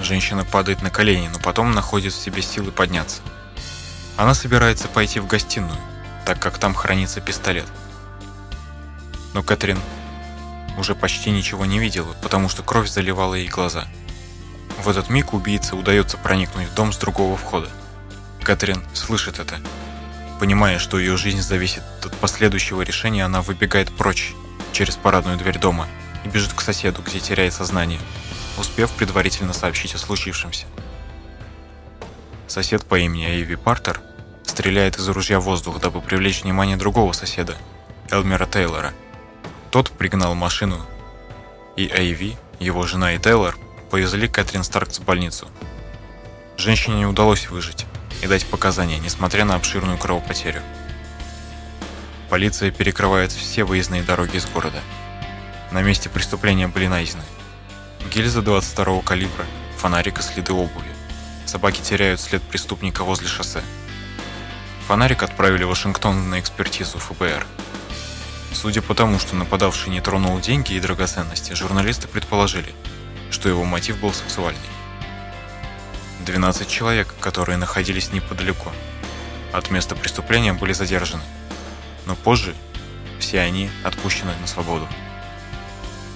Женщина 0.00 0.44
падает 0.44 0.82
на 0.82 0.90
колени, 0.90 1.28
но 1.28 1.38
потом 1.38 1.70
находит 1.70 2.12
в 2.12 2.20
себе 2.20 2.42
силы 2.42 2.72
подняться. 2.72 3.20
Она 4.20 4.34
собирается 4.34 4.86
пойти 4.86 5.18
в 5.18 5.26
гостиную, 5.26 5.78
так 6.26 6.38
как 6.38 6.58
там 6.58 6.74
хранится 6.74 7.22
пистолет. 7.22 7.64
Но 9.32 9.42
Кэтрин 9.42 9.80
уже 10.76 10.94
почти 10.94 11.30
ничего 11.30 11.64
не 11.64 11.78
видела, 11.78 12.14
потому 12.20 12.50
что 12.50 12.62
кровь 12.62 12.90
заливала 12.90 13.34
ей 13.34 13.48
глаза. 13.48 13.88
В 14.84 14.90
этот 14.90 15.08
миг 15.08 15.32
убийце 15.32 15.74
удается 15.74 16.18
проникнуть 16.18 16.68
в 16.68 16.74
дом 16.74 16.92
с 16.92 16.98
другого 16.98 17.34
входа. 17.38 17.70
Кэтрин 18.42 18.82
слышит 18.92 19.38
это. 19.38 19.58
Понимая, 20.38 20.78
что 20.78 20.98
ее 20.98 21.16
жизнь 21.16 21.40
зависит 21.40 21.82
от 22.04 22.14
последующего 22.18 22.82
решения, 22.82 23.24
она 23.24 23.40
выбегает 23.40 23.90
прочь 23.90 24.34
через 24.72 24.96
парадную 24.96 25.38
дверь 25.38 25.58
дома 25.58 25.88
и 26.26 26.28
бежит 26.28 26.52
к 26.52 26.60
соседу, 26.60 27.00
где 27.00 27.20
теряет 27.20 27.54
сознание, 27.54 28.00
успев 28.58 28.90
предварительно 28.92 29.54
сообщить 29.54 29.94
о 29.94 29.98
случившемся. 29.98 30.66
Сосед 32.48 32.84
по 32.84 32.98
имени 32.98 33.26
Эйви 33.26 33.54
Партер 33.54 34.02
стреляет 34.50 34.98
из 34.98 35.08
ружья 35.08 35.40
в 35.40 35.44
воздух, 35.44 35.80
дабы 35.80 36.00
привлечь 36.00 36.42
внимание 36.42 36.76
другого 36.76 37.12
соседа, 37.12 37.56
Элмера 38.10 38.46
Тейлора– 38.46 38.92
тот 39.70 39.92
пригнал 39.92 40.34
машину, 40.34 40.84
и 41.76 41.86
Эйви, 41.86 42.36
его 42.58 42.86
жена 42.88 43.12
и 43.14 43.20
Тейлор 43.20 43.56
повезли 43.88 44.26
Кэтрин 44.26 44.64
Старкс 44.64 44.98
в 44.98 45.04
больницу. 45.04 45.46
Женщине 46.56 46.96
не 46.96 47.06
удалось 47.06 47.48
выжить 47.48 47.86
и 48.20 48.26
дать 48.26 48.44
показания, 48.46 48.98
несмотря 48.98 49.44
на 49.44 49.54
обширную 49.54 49.96
кровопотерю. 49.96 50.60
Полиция 52.28 52.72
перекрывает 52.72 53.30
все 53.30 53.62
выездные 53.62 54.02
дороги 54.02 54.38
из 54.38 54.46
города. 54.46 54.80
На 55.70 55.82
месте 55.82 56.08
преступления 56.08 56.66
были 56.66 56.88
найдены 56.88 57.22
гильза 58.12 58.42
22 58.42 59.02
калибра, 59.02 59.46
фонарик 59.76 60.18
и 60.18 60.22
следы 60.22 60.52
обуви. 60.52 60.90
Собаки 61.46 61.80
теряют 61.80 62.20
след 62.20 62.42
преступника 62.42 63.04
возле 63.04 63.28
шоссе. 63.28 63.62
Фонарик 64.90 65.22
отправили 65.22 65.62
в 65.62 65.68
Вашингтон 65.68 66.30
на 66.30 66.40
экспертизу 66.40 66.98
ФБР. 66.98 67.46
Судя 68.52 68.82
по 68.82 68.92
тому, 68.92 69.20
что 69.20 69.36
нападавший 69.36 69.92
не 69.92 70.00
тронул 70.00 70.40
деньги 70.40 70.72
и 70.72 70.80
драгоценности, 70.80 71.52
журналисты 71.52 72.08
предположили, 72.08 72.74
что 73.30 73.48
его 73.48 73.64
мотив 73.64 74.00
был 74.00 74.12
сексуальный. 74.12 74.58
12 76.26 76.68
человек, 76.68 77.14
которые 77.20 77.56
находились 77.56 78.12
неподалеку 78.12 78.72
от 79.52 79.70
места 79.70 79.94
преступления, 79.94 80.54
были 80.54 80.72
задержаны, 80.72 81.22
но 82.06 82.16
позже 82.16 82.56
все 83.20 83.38
они 83.42 83.70
отпущены 83.84 84.32
на 84.40 84.48
свободу. 84.48 84.88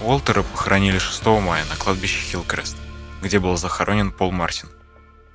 Уолтера 0.01 0.43
похоронили 0.43 0.99
6 0.99 1.25
мая 1.27 1.65
на 1.71 1.77
кладбище 1.77 2.19
Хиллкрест, 2.23 2.77
где 3.23 3.39
был 3.39 3.57
захоронен 3.57 4.11
Пол 4.11 4.33
Мартин. 4.33 4.69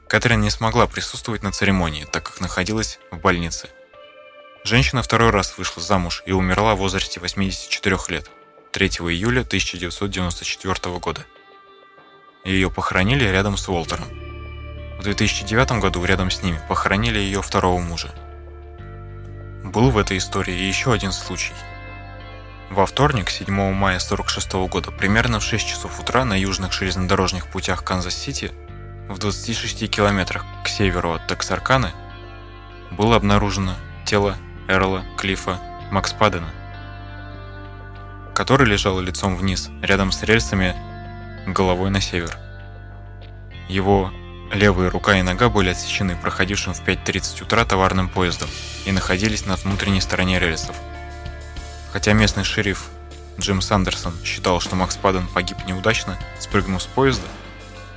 Кэтрин 0.09 0.41
не 0.41 0.49
смогла 0.49 0.87
присутствовать 0.87 1.43
на 1.43 1.51
церемонии, 1.51 2.03
так 2.03 2.23
как 2.23 2.41
находилась 2.41 2.99
в 3.11 3.17
больнице. 3.17 3.69
Женщина 4.63 5.03
второй 5.03 5.29
раз 5.29 5.57
вышла 5.57 5.83
замуж 5.83 6.23
и 6.25 6.31
умерла 6.31 6.73
в 6.73 6.79
возрасте 6.79 7.19
84 7.19 7.95
лет 8.09 8.31
3 8.71 8.87
июля 8.87 9.41
1994 9.41 10.97
года. 10.97 11.25
Ее 12.43 12.71
похоронили 12.71 13.23
рядом 13.23 13.55
с 13.55 13.69
Уолтером. 13.69 14.07
В 14.97 15.03
2009 15.03 15.79
году 15.79 16.03
рядом 16.03 16.31
с 16.31 16.41
ними 16.41 16.59
похоронили 16.67 17.19
ее 17.19 17.43
второго 17.43 17.79
мужа. 17.79 18.13
Был 19.63 19.91
в 19.91 19.97
этой 19.99 20.17
истории 20.17 20.55
еще 20.55 20.91
один 20.91 21.11
случай– 21.11 21.53
во 22.69 22.85
вторник, 22.85 23.31
7 23.31 23.51
мая 23.51 23.97
1946 23.97 24.53
года, 24.69 24.91
примерно 24.91 25.39
в 25.39 25.43
6 25.43 25.67
часов 25.67 25.99
утра 25.99 26.23
на 26.23 26.39
южных 26.39 26.71
железнодорожных 26.71 27.47
путях 27.47 27.83
Канзас-Сити, 27.83 28.51
в 29.09 29.17
26 29.17 29.89
километрах 29.89 30.45
к 30.63 30.69
северу 30.69 31.13
от 31.13 31.27
Тексарканы, 31.27 31.91
было 32.91 33.17
обнаружено 33.17 33.75
тело 34.05 34.37
Эрла 34.69 35.03
Клиффа 35.17 35.59
Макспадена, 35.91 36.49
который 38.33 38.65
лежал 38.65 38.99
лицом 39.01 39.35
вниз, 39.35 39.69
рядом 39.81 40.13
с 40.13 40.23
рельсами, 40.23 40.75
головой 41.45 41.89
на 41.89 41.99
север. 41.99 42.37
Его 43.67 44.11
левая 44.53 44.89
рука 44.89 45.17
и 45.17 45.21
нога 45.21 45.49
были 45.49 45.69
отсечены 45.69 46.15
проходившим 46.15 46.73
в 46.73 46.81
5.30 46.87 47.43
утра 47.43 47.65
товарным 47.65 48.07
поездом 48.07 48.49
и 48.85 48.93
находились 48.93 49.45
на 49.45 49.57
внутренней 49.57 50.01
стороне 50.01 50.39
рельсов– 50.39 50.77
Хотя 51.91 52.13
местный 52.13 52.43
шериф 52.43 52.89
Джим 53.39 53.61
Сандерсон 53.61 54.13
считал, 54.23 54.59
что 54.59 54.75
Макс 54.75 54.95
Падден 54.97 55.27
погиб 55.27 55.57
неудачно, 55.65 56.17
спрыгнув 56.39 56.81
с 56.81 56.85
поезда, 56.85 57.25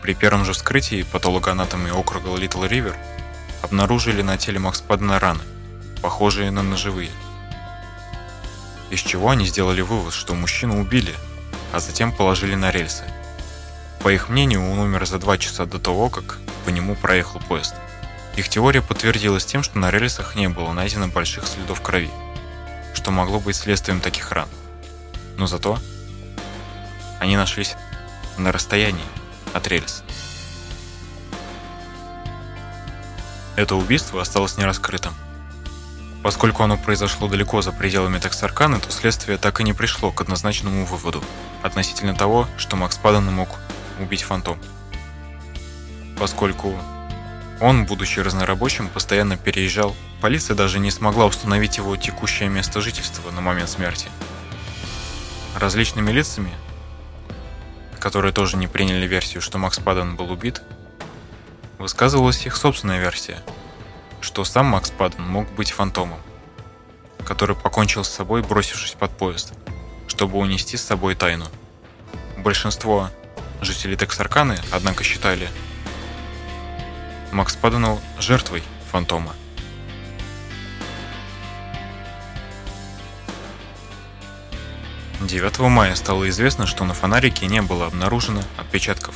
при 0.02 0.14
первом 0.14 0.44
же 0.44 0.52
вскрытии 0.52 1.04
патологоанатомы 1.04 1.92
округа 1.92 2.36
Литл 2.36 2.64
Ривер 2.64 2.96
обнаружили 3.62 4.22
на 4.22 4.36
теле 4.36 4.58
Макс 4.58 4.80
Паддена 4.80 5.18
раны, 5.18 5.42
похожие 6.02 6.50
на 6.50 6.62
ножевые. 6.62 7.10
Из 8.90 9.00
чего 9.00 9.30
они 9.30 9.46
сделали 9.46 9.80
вывод, 9.80 10.12
что 10.12 10.34
мужчину 10.34 10.80
убили, 10.80 11.14
а 11.72 11.80
затем 11.80 12.12
положили 12.12 12.56
на 12.56 12.70
рельсы. 12.70 13.04
По 14.02 14.12
их 14.12 14.28
мнению, 14.28 14.68
он 14.70 14.80
умер 14.80 15.06
за 15.06 15.18
два 15.18 15.38
часа 15.38 15.64
до 15.64 15.78
того, 15.78 16.10
как 16.10 16.38
по 16.66 16.70
нему 16.70 16.96
проехал 16.96 17.40
поезд. 17.40 17.74
Их 18.36 18.48
теория 18.48 18.82
подтвердилась 18.82 19.46
тем, 19.46 19.62
что 19.62 19.78
на 19.78 19.90
рельсах 19.90 20.34
не 20.34 20.48
было 20.48 20.72
найдено 20.72 21.06
больших 21.06 21.46
следов 21.46 21.80
крови 21.80 22.10
что 22.94 23.10
могло 23.10 23.40
быть 23.40 23.56
следствием 23.56 24.00
таких 24.00 24.30
ран. 24.30 24.48
Но 25.36 25.46
зато 25.46 25.78
они 27.18 27.36
нашлись 27.36 27.74
на 28.38 28.52
расстоянии 28.52 29.04
от 29.52 29.66
рельс. 29.68 30.02
Это 33.56 33.76
убийство 33.76 34.20
осталось 34.20 34.56
нераскрытым. 34.56 35.14
Поскольку 36.22 36.62
оно 36.62 36.76
произошло 36.76 37.28
далеко 37.28 37.62
за 37.62 37.72
пределами 37.72 38.18
Тексарканы, 38.18 38.78
то 38.78 38.90
следствие 38.90 39.38
так 39.38 39.60
и 39.60 39.64
не 39.64 39.72
пришло 39.72 40.12
к 40.12 40.20
однозначному 40.20 40.84
выводу 40.84 41.22
относительно 41.62 42.14
того, 42.14 42.48
что 42.56 42.76
Макс 42.76 42.96
Падден 42.96 43.24
мог 43.24 43.48
убить 43.98 44.22
Фантом. 44.22 44.58
Поскольку 46.18 46.76
он, 47.60 47.84
будучи 47.84 48.20
разнорабочим, 48.20 48.88
постоянно 48.88 49.36
переезжал. 49.36 49.94
Полиция 50.20 50.56
даже 50.56 50.78
не 50.78 50.90
смогла 50.90 51.26
установить 51.26 51.76
его 51.76 51.96
текущее 51.96 52.48
место 52.48 52.80
жительства 52.80 53.30
на 53.30 53.40
момент 53.40 53.68
смерти. 53.68 54.08
Различными 55.56 56.10
лицами, 56.10 56.52
которые 58.02 58.32
тоже 58.32 58.56
не 58.56 58.66
приняли 58.66 59.06
версию, 59.06 59.40
что 59.40 59.58
Макс 59.58 59.78
Падден 59.78 60.16
был 60.16 60.32
убит, 60.32 60.60
высказывалась 61.78 62.44
их 62.44 62.56
собственная 62.56 62.98
версия, 62.98 63.40
что 64.20 64.42
сам 64.42 64.66
Макс 64.66 64.90
Падден 64.90 65.22
мог 65.22 65.48
быть 65.52 65.70
фантомом, 65.70 66.18
который 67.24 67.54
покончил 67.54 68.02
с 68.02 68.08
собой, 68.08 68.42
бросившись 68.42 68.94
под 68.94 69.16
поезд, 69.16 69.52
чтобы 70.08 70.38
унести 70.38 70.76
с 70.76 70.82
собой 70.82 71.14
тайну. 71.14 71.46
Большинство 72.38 73.08
жителей 73.60 73.96
Тексарканы, 73.96 74.58
однако, 74.72 75.04
считали, 75.04 75.48
Макс 77.30 77.54
Паданул 77.54 78.00
жертвой 78.18 78.64
фантома. 78.90 79.32
Девятого 85.22 85.68
мая 85.68 85.94
стало 85.94 86.28
известно, 86.30 86.66
что 86.66 86.84
на 86.84 86.94
фонарике 86.94 87.46
не 87.46 87.62
было 87.62 87.86
обнаружено 87.86 88.42
отпечатков. 88.56 89.14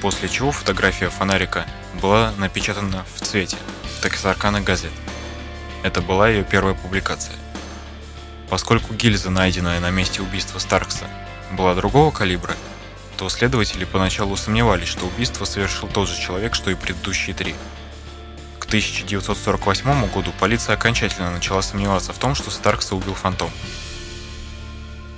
После 0.00 0.26
чего 0.26 0.52
фотография 0.52 1.10
фонарика 1.10 1.66
была 2.00 2.32
напечатана 2.38 3.04
в 3.14 3.20
цвете 3.20 3.58
в 3.98 4.02
Тексаркана 4.02 4.62
газет. 4.62 4.92
Это 5.82 6.00
была 6.00 6.30
ее 6.30 6.44
первая 6.44 6.74
публикация. 6.74 7.34
Поскольку 8.48 8.94
гильза, 8.94 9.28
найденная 9.28 9.80
на 9.80 9.90
месте 9.90 10.22
убийства 10.22 10.58
Старкса, 10.58 11.04
была 11.52 11.74
другого 11.74 12.10
калибра, 12.10 12.54
то 13.18 13.28
следователи 13.28 13.84
поначалу 13.84 14.34
сомневались, 14.34 14.88
что 14.88 15.04
убийство 15.04 15.44
совершил 15.44 15.88
тот 15.88 16.08
же 16.08 16.18
человек, 16.18 16.54
что 16.54 16.70
и 16.70 16.74
предыдущие 16.74 17.36
три. 17.36 17.54
К 18.58 18.64
1948 18.64 20.08
году 20.08 20.32
полиция 20.40 20.74
окончательно 20.74 21.30
начала 21.30 21.60
сомневаться 21.60 22.14
в 22.14 22.18
том, 22.18 22.34
что 22.34 22.50
Старкса 22.50 22.96
убил 22.96 23.12
Фантом. 23.12 23.50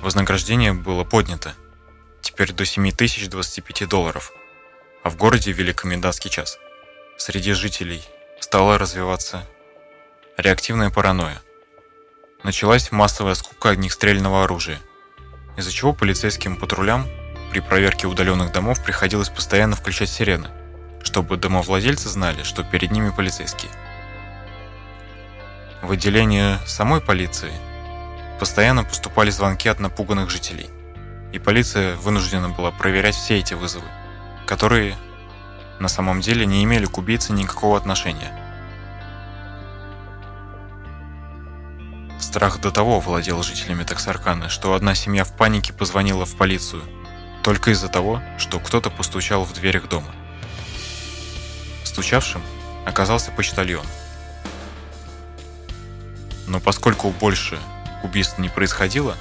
Вознаграждение 0.06 0.72
было 0.72 1.02
поднято, 1.02 1.56
теперь 2.20 2.52
до 2.52 2.64
7025 2.64 3.88
долларов, 3.88 4.30
а 5.02 5.10
в 5.10 5.16
городе 5.16 5.50
ввели 5.50 5.72
комендантский 5.72 6.30
час. 6.30 6.60
Среди 7.18 7.54
жителей 7.54 8.04
стала 8.38 8.78
развиваться 8.78 9.44
реактивная 10.36 10.90
паранойя. 10.90 11.42
Началась 12.44 12.92
массовая 12.92 13.34
скупка 13.34 13.70
огнестрельного 13.70 14.44
оружия, 14.44 14.78
из-за 15.56 15.72
чего 15.72 15.92
полицейским 15.92 16.54
патрулям 16.54 17.08
при 17.50 17.58
проверке 17.58 18.06
удаленных 18.06 18.52
домов 18.52 18.84
приходилось 18.84 19.28
постоянно 19.28 19.74
включать 19.74 20.08
сирены, 20.08 20.50
чтобы 21.02 21.36
домовладельцы 21.36 22.08
знали, 22.08 22.44
что 22.44 22.62
перед 22.62 22.92
ними 22.92 23.10
полицейские. 23.10 23.72
В 25.82 25.90
отделение 25.90 26.60
самой 26.64 27.00
полиции 27.00 27.50
постоянно 28.38 28.84
поступали 28.84 29.30
звонки 29.30 29.68
от 29.68 29.80
напуганных 29.80 30.30
жителей, 30.30 30.68
и 31.32 31.38
полиция 31.38 31.96
вынуждена 31.96 32.48
была 32.48 32.70
проверять 32.70 33.14
все 33.14 33.38
эти 33.38 33.54
вызовы, 33.54 33.86
которые 34.46 34.96
на 35.80 35.88
самом 35.88 36.20
деле 36.20 36.46
не 36.46 36.64
имели 36.64 36.86
к 36.86 36.98
убийце 36.98 37.32
никакого 37.32 37.76
отношения. 37.76 38.32
Страх 42.18 42.60
до 42.60 42.70
того 42.70 43.00
владел 43.00 43.42
жителями 43.42 43.84
Таксарканы, 43.84 44.48
что 44.48 44.74
одна 44.74 44.94
семья 44.94 45.24
в 45.24 45.36
панике 45.36 45.72
позвонила 45.72 46.24
в 46.24 46.36
полицию– 46.36 46.82
только 47.46 47.70
из-за 47.70 47.88
того, 47.88 48.20
что 48.38 48.58
кто-то 48.58 48.90
постучал 48.90 49.44
в 49.44 49.52
дверь 49.52 49.76
их 49.76 49.88
дома. 49.88 50.12
Стучавшим 51.84 52.42
оказался 52.84 53.30
почтальон. 53.30 53.86
Но 56.48 56.58
поскольку 56.58 57.10
больше 57.10 57.56
убийств 58.06 58.38
не 58.38 58.48
происходило, 58.48 59.16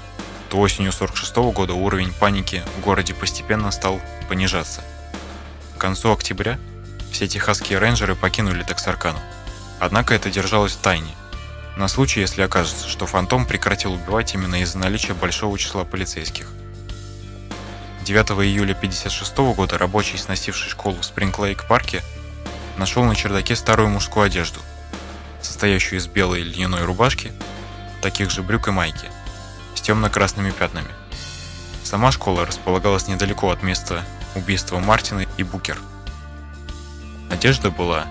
то 0.50 0.60
осенью 0.60 0.92
46 0.92 1.36
-го 1.36 1.52
года 1.52 1.74
уровень 1.74 2.14
паники 2.14 2.64
в 2.78 2.82
городе 2.82 3.14
постепенно 3.14 3.72
стал 3.72 4.00
понижаться. 4.30 4.82
К 5.76 5.82
концу 5.82 6.14
октября 6.14 6.58
все 7.12 7.28
техасские 7.28 7.80
рейнджеры 7.80 8.16
покинули 8.16 8.64
Тексаркану. 8.64 9.20
Однако 9.80 10.14
это 10.14 10.32
держалось 10.32 10.74
в 10.74 10.80
тайне, 10.80 11.14
на 11.76 11.90
случай, 11.90 12.22
если 12.22 12.42
окажется, 12.42 12.88
что 12.88 13.06
Фантом 13.06 13.46
прекратил 13.46 13.94
убивать 13.94 14.34
именно 14.34 14.62
из-за 14.62 14.78
наличия 14.78 15.14
большого 15.14 15.58
числа 15.60 15.84
полицейских– 15.84 16.48
9 18.06 18.46
июля 18.46 18.74
1956 18.74 19.38
года 19.56 19.80
рабочий, 19.80 20.20
сносивший 20.20 20.70
школу 20.70 20.98
в 20.98 21.02
Спринг-Лейк-парке, 21.02 22.04
нашел 22.78 23.04
на 23.04 23.16
чердаке 23.16 23.56
старую 23.56 23.90
мужскую 23.90 24.28
одежду, 24.28 24.60
состоящую 25.42 25.98
из 25.98 26.06
белой 26.06 26.44
льняной 26.44 26.86
рубашки, 26.86 27.34
таких 28.06 28.30
же 28.30 28.44
брюк 28.44 28.68
и 28.68 28.72
майки 28.72 29.10
с 29.74 29.82
темно-красными 29.82 30.52
пятнами. 30.52 30.90
Сама 31.84 32.12
школа 32.12 32.46
располагалась 32.46 33.08
недалеко 33.08 33.50
от 33.50 33.64
места 33.64 34.06
убийства 34.36 34.78
Мартина 34.78 35.26
и 35.38 35.44
Букер. 35.44 35.80
Одежда 37.32 37.72
была 37.72 38.06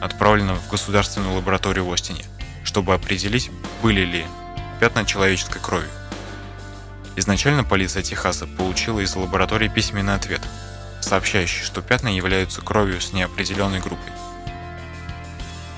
отправлена 0.00 0.54
в 0.54 0.70
государственную 0.70 1.34
лабораторию 1.34 1.84
в 1.84 1.92
Остине, 1.92 2.24
чтобы 2.64 2.94
определить, 2.94 3.50
были 3.82 4.00
ли 4.00 4.24
пятна 4.80 5.04
человеческой 5.04 5.60
крови. 5.60 5.88
Изначально 7.16 7.64
полиция 7.64 8.02
Техаса 8.02 8.46
получила 8.46 9.00
из 9.00 9.14
лаборатории 9.14 9.68
письменный 9.68 10.14
ответ, 10.14 10.40
сообщающий, 11.02 11.64
что 11.64 11.82
пятна 11.82 12.08
являются 12.08 12.62
кровью 12.62 12.98
с 12.98 13.12
неопределенной 13.12 13.80
группой. 13.80 14.23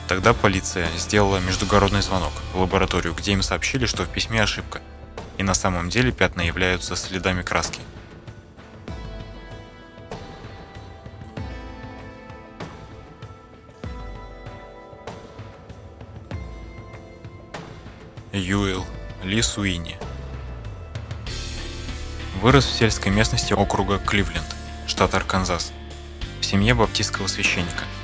Тогда 0.08 0.32
полиция 0.34 0.88
сделала 0.96 1.38
междугородный 1.38 2.00
звонок 2.00 2.32
в 2.52 2.60
лабораторию, 2.60 3.12
где 3.12 3.32
им 3.32 3.42
сообщили, 3.42 3.86
что 3.86 4.04
в 4.04 4.08
письме 4.08 4.40
ошибка, 4.40 4.80
и 5.36 5.42
на 5.42 5.52
самом 5.52 5.88
деле 5.88 6.12
пятна 6.12 6.42
являются 6.42 6.94
следами 6.94 7.42
краски. 7.42 7.80
Юэл 18.32 18.84
Ли 19.24 19.42
Суини 19.42 19.96
Вырос 22.42 22.66
в 22.66 22.72
сельской 22.72 23.10
местности 23.10 23.54
округа 23.54 23.98
Кливленд, 23.98 24.44
штат 24.86 25.14
Арканзас, 25.14 25.72
в 26.40 26.44
семье 26.44 26.74
баптистского 26.74 27.26
священника– 27.26 27.84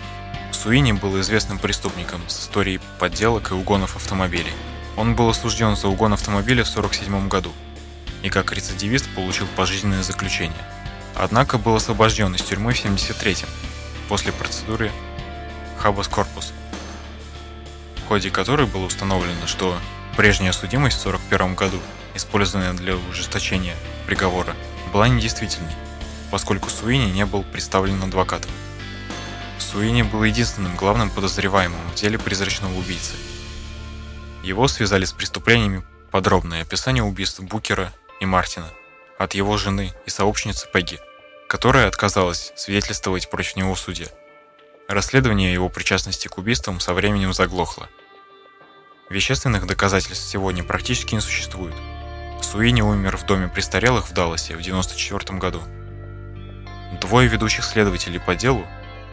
Суини 0.62 0.92
был 0.92 1.20
известным 1.20 1.58
преступником 1.58 2.20
с 2.28 2.42
историей 2.42 2.78
подделок 3.00 3.50
и 3.50 3.54
угонов 3.54 3.96
автомобилей. 3.96 4.52
Он 4.96 5.16
был 5.16 5.28
осужден 5.28 5.74
за 5.74 5.88
угон 5.88 6.12
автомобиля 6.12 6.62
в 6.62 6.70
1947 6.70 7.28
году 7.28 7.50
и 8.22 8.28
как 8.28 8.52
рецидивист 8.52 9.08
получил 9.16 9.48
пожизненное 9.56 10.04
заключение. 10.04 10.64
Однако 11.16 11.58
был 11.58 11.74
освобожден 11.74 12.32
из 12.36 12.42
тюрьмы 12.42 12.74
в 12.74 12.78
1973 12.78 13.44
после 14.08 14.30
процедуры 14.30 14.92
Хабас 15.78 16.06
Корпус, 16.06 16.52
в 17.96 18.06
ходе 18.06 18.30
которой 18.30 18.68
было 18.68 18.84
установлено, 18.84 19.48
что 19.48 19.76
прежняя 20.16 20.52
судимость 20.52 20.98
в 20.98 21.06
1941 21.08 21.56
году, 21.56 21.80
использованная 22.14 22.74
для 22.74 22.94
ужесточения 22.94 23.74
приговора, 24.06 24.54
была 24.92 25.08
недействительной, 25.08 25.74
поскольку 26.30 26.70
Суини 26.70 27.10
не 27.10 27.26
был 27.26 27.42
представлен 27.42 28.00
адвокатом. 28.04 28.52
Суини 29.72 30.02
был 30.02 30.22
единственным 30.22 30.76
главным 30.76 31.08
подозреваемым 31.08 31.80
в 31.90 31.94
деле 31.94 32.18
призрачного 32.18 32.76
убийцы. 32.78 33.14
Его 34.42 34.68
связали 34.68 35.06
с 35.06 35.12
преступлениями 35.12 35.82
подробное 36.10 36.60
описание 36.60 37.02
убийств 37.02 37.40
Букера 37.40 37.90
и 38.20 38.26
Мартина 38.26 38.68
от 39.18 39.32
его 39.32 39.56
жены 39.56 39.94
и 40.04 40.10
сообщницы 40.10 40.68
Пегги, 40.70 40.98
которая 41.48 41.88
отказалась 41.88 42.52
свидетельствовать 42.54 43.30
против 43.30 43.56
него 43.56 43.74
в 43.74 43.78
суде. 43.78 44.08
Расследование 44.88 45.54
его 45.54 45.70
причастности 45.70 46.28
к 46.28 46.36
убийствам 46.36 46.78
со 46.78 46.92
временем 46.92 47.32
заглохло. 47.32 47.88
Вещественных 49.08 49.66
доказательств 49.66 50.28
сегодня 50.28 50.64
практически 50.64 51.14
не 51.14 51.22
существует. 51.22 51.74
Суини 52.42 52.82
умер 52.82 53.16
в 53.16 53.24
доме 53.24 53.48
престарелых 53.48 54.06
в 54.06 54.12
Далласе 54.12 54.54
в 54.54 54.60
1994 54.60 55.38
году. 55.38 55.62
Двое 57.00 57.26
ведущих 57.26 57.64
следователей 57.64 58.20
по 58.20 58.34
делу, 58.34 58.66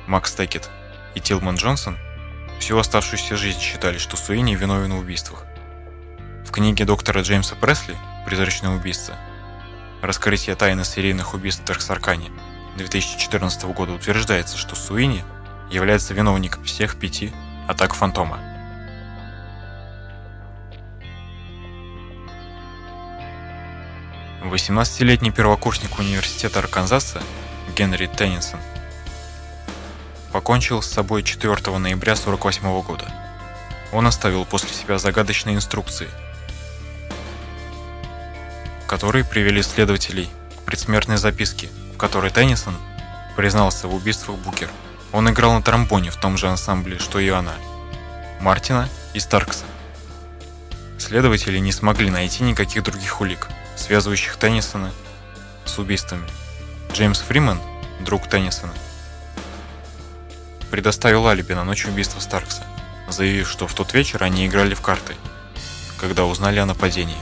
Макс 0.10 0.34
Текет 0.34 0.72
и 1.14 1.20
Тилман 1.20 1.56
Джонсон 1.56 1.96
всю 2.60 2.80
оставшуюся 2.80 3.38
жизнь 3.38 3.60
считали, 3.60 4.00
что 4.00 4.18
Суини 4.18 4.56
виновен 4.56 4.94
в 4.94 4.98
убийствах. 4.98 5.46
В 6.44 6.52
книге 6.52 6.84
доктора 6.84 7.22
Джеймса 7.22 7.56
Пресли 7.56 7.96
«Призрачное 8.26 8.72
убийство» 8.72 9.14
«Раскрытие 10.02 10.56
тайны 10.56 10.84
серийных 10.84 11.36
убийств 11.36 11.62
в 11.62 11.66
Тарксаркане» 11.66 12.32
2014 12.78 13.66
года 13.66 13.92
утверждается, 13.92 14.58
что 14.58 14.76
Суини 14.76 15.24
является 15.70 16.16
виновником 16.16 16.64
всех 16.64 16.98
пяти 16.98 17.32
атак 17.68 17.94
Фантома. 17.94 18.40
Восемнадцатилетний 24.44 25.32
первокурсник 25.32 26.00
университета 26.00 26.58
Арканзаса 26.58 27.22
Генри 27.78 28.08
Теннисон 28.08 28.60
покончил 30.32 30.82
с 30.82 30.88
собой 30.88 31.24
4 31.24 31.54
ноября 31.78 32.14
1948 32.14 32.82
года. 32.82 33.06
Он 33.92 34.06
оставил 34.08 34.46
после 34.46 34.70
себя 34.70 34.98
загадочные 34.98 35.56
инструкции, 35.56 36.08
которые 38.88 39.26
привели 39.26 39.62
следователей 39.64 40.30
к 40.60 40.62
предсмертной 40.64 41.18
записке, 41.18 41.70
в 41.94 41.98
которой 41.98 42.32
Теннисон 42.32 42.76
признался 43.36 43.88
в 43.88 43.96
убийствах 43.96 44.38
Букер. 44.38 44.70
Он 45.12 45.30
играл 45.30 45.54
на 45.54 45.62
тромбоне 45.62 46.12
в 46.12 46.18
том 46.18 46.38
же 46.38 46.48
ансамбле, 46.48 47.00
что 47.00 47.20
и 47.20 47.30
она, 47.30 47.54
Мартина 48.42 48.88
и 49.14 49.20
Старкса. 49.20 49.66
Следователи 51.00 51.58
не 51.58 51.72
смогли 51.72 52.12
найти 52.12 52.44
никаких 52.44 52.84
других 52.84 53.22
улик, 53.22 53.48
связывающих 53.76 54.36
Теннисона 54.36 54.92
с 55.66 55.80
убийствами. 55.80 56.28
Джеймс 56.94 57.20
Фриман, 57.22 57.60
друг 58.02 58.28
Теннисона, 58.28 58.74
предоставил 60.70 61.28
алиби 61.28 61.54
на 61.54 61.64
ночь 61.64 61.86
убийства 61.86 62.20
Старкса, 62.20 62.64
заявив, 63.10 63.50
что 63.50 63.68
в 63.68 63.74
тот 63.74 63.94
вечер 63.94 64.24
они 64.24 64.46
играли 64.46 64.74
в 64.74 64.82
карты, 64.82 65.16
когда 65.98 66.26
узнали 66.26 66.60
о 66.60 66.66
нападении. 66.66 67.18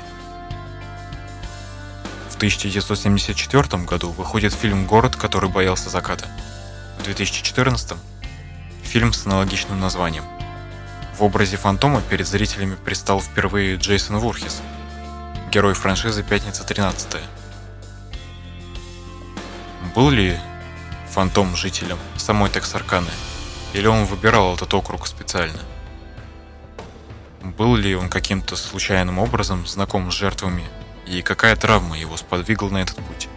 В 2.29 2.35
1974 2.35 3.83
году 3.83 4.11
выходит 4.11 4.53
фильм 4.53 4.85
«Город, 4.85 5.15
который 5.15 5.49
боялся 5.49 5.89
заката». 5.89 6.27
В 6.99 7.03
2014 7.03 7.97
фильм 8.83 9.13
с 9.13 9.25
аналогичным 9.25 9.79
названием. 9.79 10.23
В 11.17 11.23
образе 11.23 11.57
фантома 11.57 12.01
перед 12.01 12.27
зрителями 12.27 12.75
предстал 12.75 13.21
впервые 13.21 13.77
Джейсон 13.77 14.19
Вурхис, 14.19 14.61
герой 15.51 15.73
франшизы 15.73 16.21
«Пятница 16.21 16.63
13 16.63 17.17
Был 19.95 20.11
ли 20.11 20.37
фантом 21.09 21.55
жителем 21.55 21.97
самой 22.17 22.51
Тексарканы– 22.51 23.09
или 23.73 23.87
он 23.87 24.05
выбирал 24.05 24.55
этот 24.55 24.73
округ 24.73 25.07
специально? 25.07 25.59
Был 27.41 27.75
ли 27.75 27.95
он 27.95 28.09
каким-то 28.09 28.55
случайным 28.55 29.19
образом 29.19 29.67
знаком 29.67 30.11
с 30.11 30.15
жертвами, 30.15 30.65
и 31.05 31.21
какая 31.21 31.55
травма 31.55 31.97
его 31.97 32.17
сподвигла 32.17 32.69
на 32.69 32.77
этот 32.79 32.97
путь? 32.97 33.29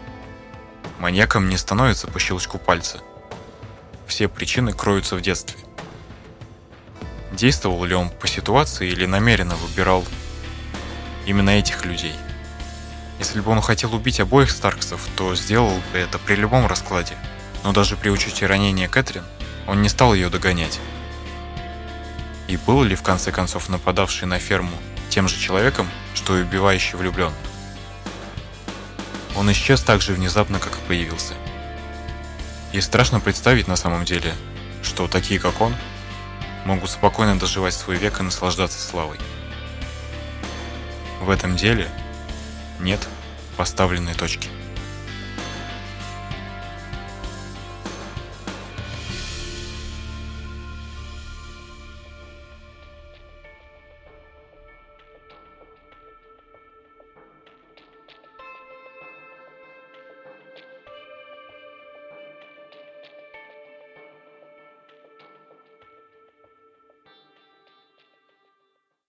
Маньяком 0.99 1.49
не 1.49 1.57
становится 1.57 2.07
по 2.07 2.19
щелчку 2.19 2.59
пальца. 2.59 3.01
Все 4.07 4.29
причины 4.29 4.73
кроются 4.73 5.17
в 5.17 5.21
детстве. 5.21 5.59
Действовал 7.33 7.85
ли 7.85 7.95
он 7.95 8.11
по 8.11 8.27
ситуации 8.27 8.89
или 8.89 9.07
намеренно 9.07 9.57
выбирал 9.57 10.05
именно 11.27 11.51
этих 11.51 11.85
людей? 11.85 12.15
Если 13.19 13.41
бы 13.41 13.51
он 13.53 13.61
хотел 13.61 13.95
убить 13.95 14.21
обоих 14.21 14.51
Старксов, 14.51 15.07
то 15.17 15.35
сделал 15.37 15.81
бы 15.93 15.99
это 15.99 16.19
при 16.19 16.35
любом 16.35 16.67
раскладе. 16.67 17.15
Но 17.63 17.73
даже 17.73 17.97
при 17.97 18.09
учете 18.09 18.47
ранения 18.47 18.89
Кэтрин– 18.89 19.25
он 19.71 19.83
не 19.83 19.89
стал 19.89 20.15
ее 20.15 20.29
догонять. 20.31 20.81
И 22.49 22.57
был 22.57 22.83
ли 22.83 22.97
в 22.97 23.03
конце 23.03 23.31
концов 23.31 23.69
нападавший 23.69 24.27
на 24.27 24.41
ферму 24.41 24.77
тем 25.11 25.29
же 25.29 25.39
человеком, 25.39 25.89
что 26.13 26.37
и 26.37 26.43
убивающий 26.43 26.99
влюбленный? 26.99 27.37
Он 29.37 29.51
исчез 29.53 29.81
так 29.81 30.03
же 30.03 30.13
внезапно, 30.13 30.59
как 30.59 30.73
и 30.73 30.89
появился. 30.89 31.35
И 32.73 32.81
страшно 32.81 33.21
представить 33.21 33.69
на 33.69 33.77
самом 33.77 34.05
деле, 34.05 34.35
что 34.83 35.07
такие, 35.07 35.39
как 35.39 35.61
он, 35.61 35.73
могут 36.65 36.91
спокойно 36.91 37.39
доживать 37.39 37.75
свой 37.75 37.97
век 37.97 38.19
и 38.19 38.25
наслаждаться 38.25 38.81
славой. 38.81 39.21
В 41.21 41.31
этом 41.31 41.55
деле 41.55 41.89
нет 42.81 43.07
поставленной 43.57 44.15
точки. 44.15 44.49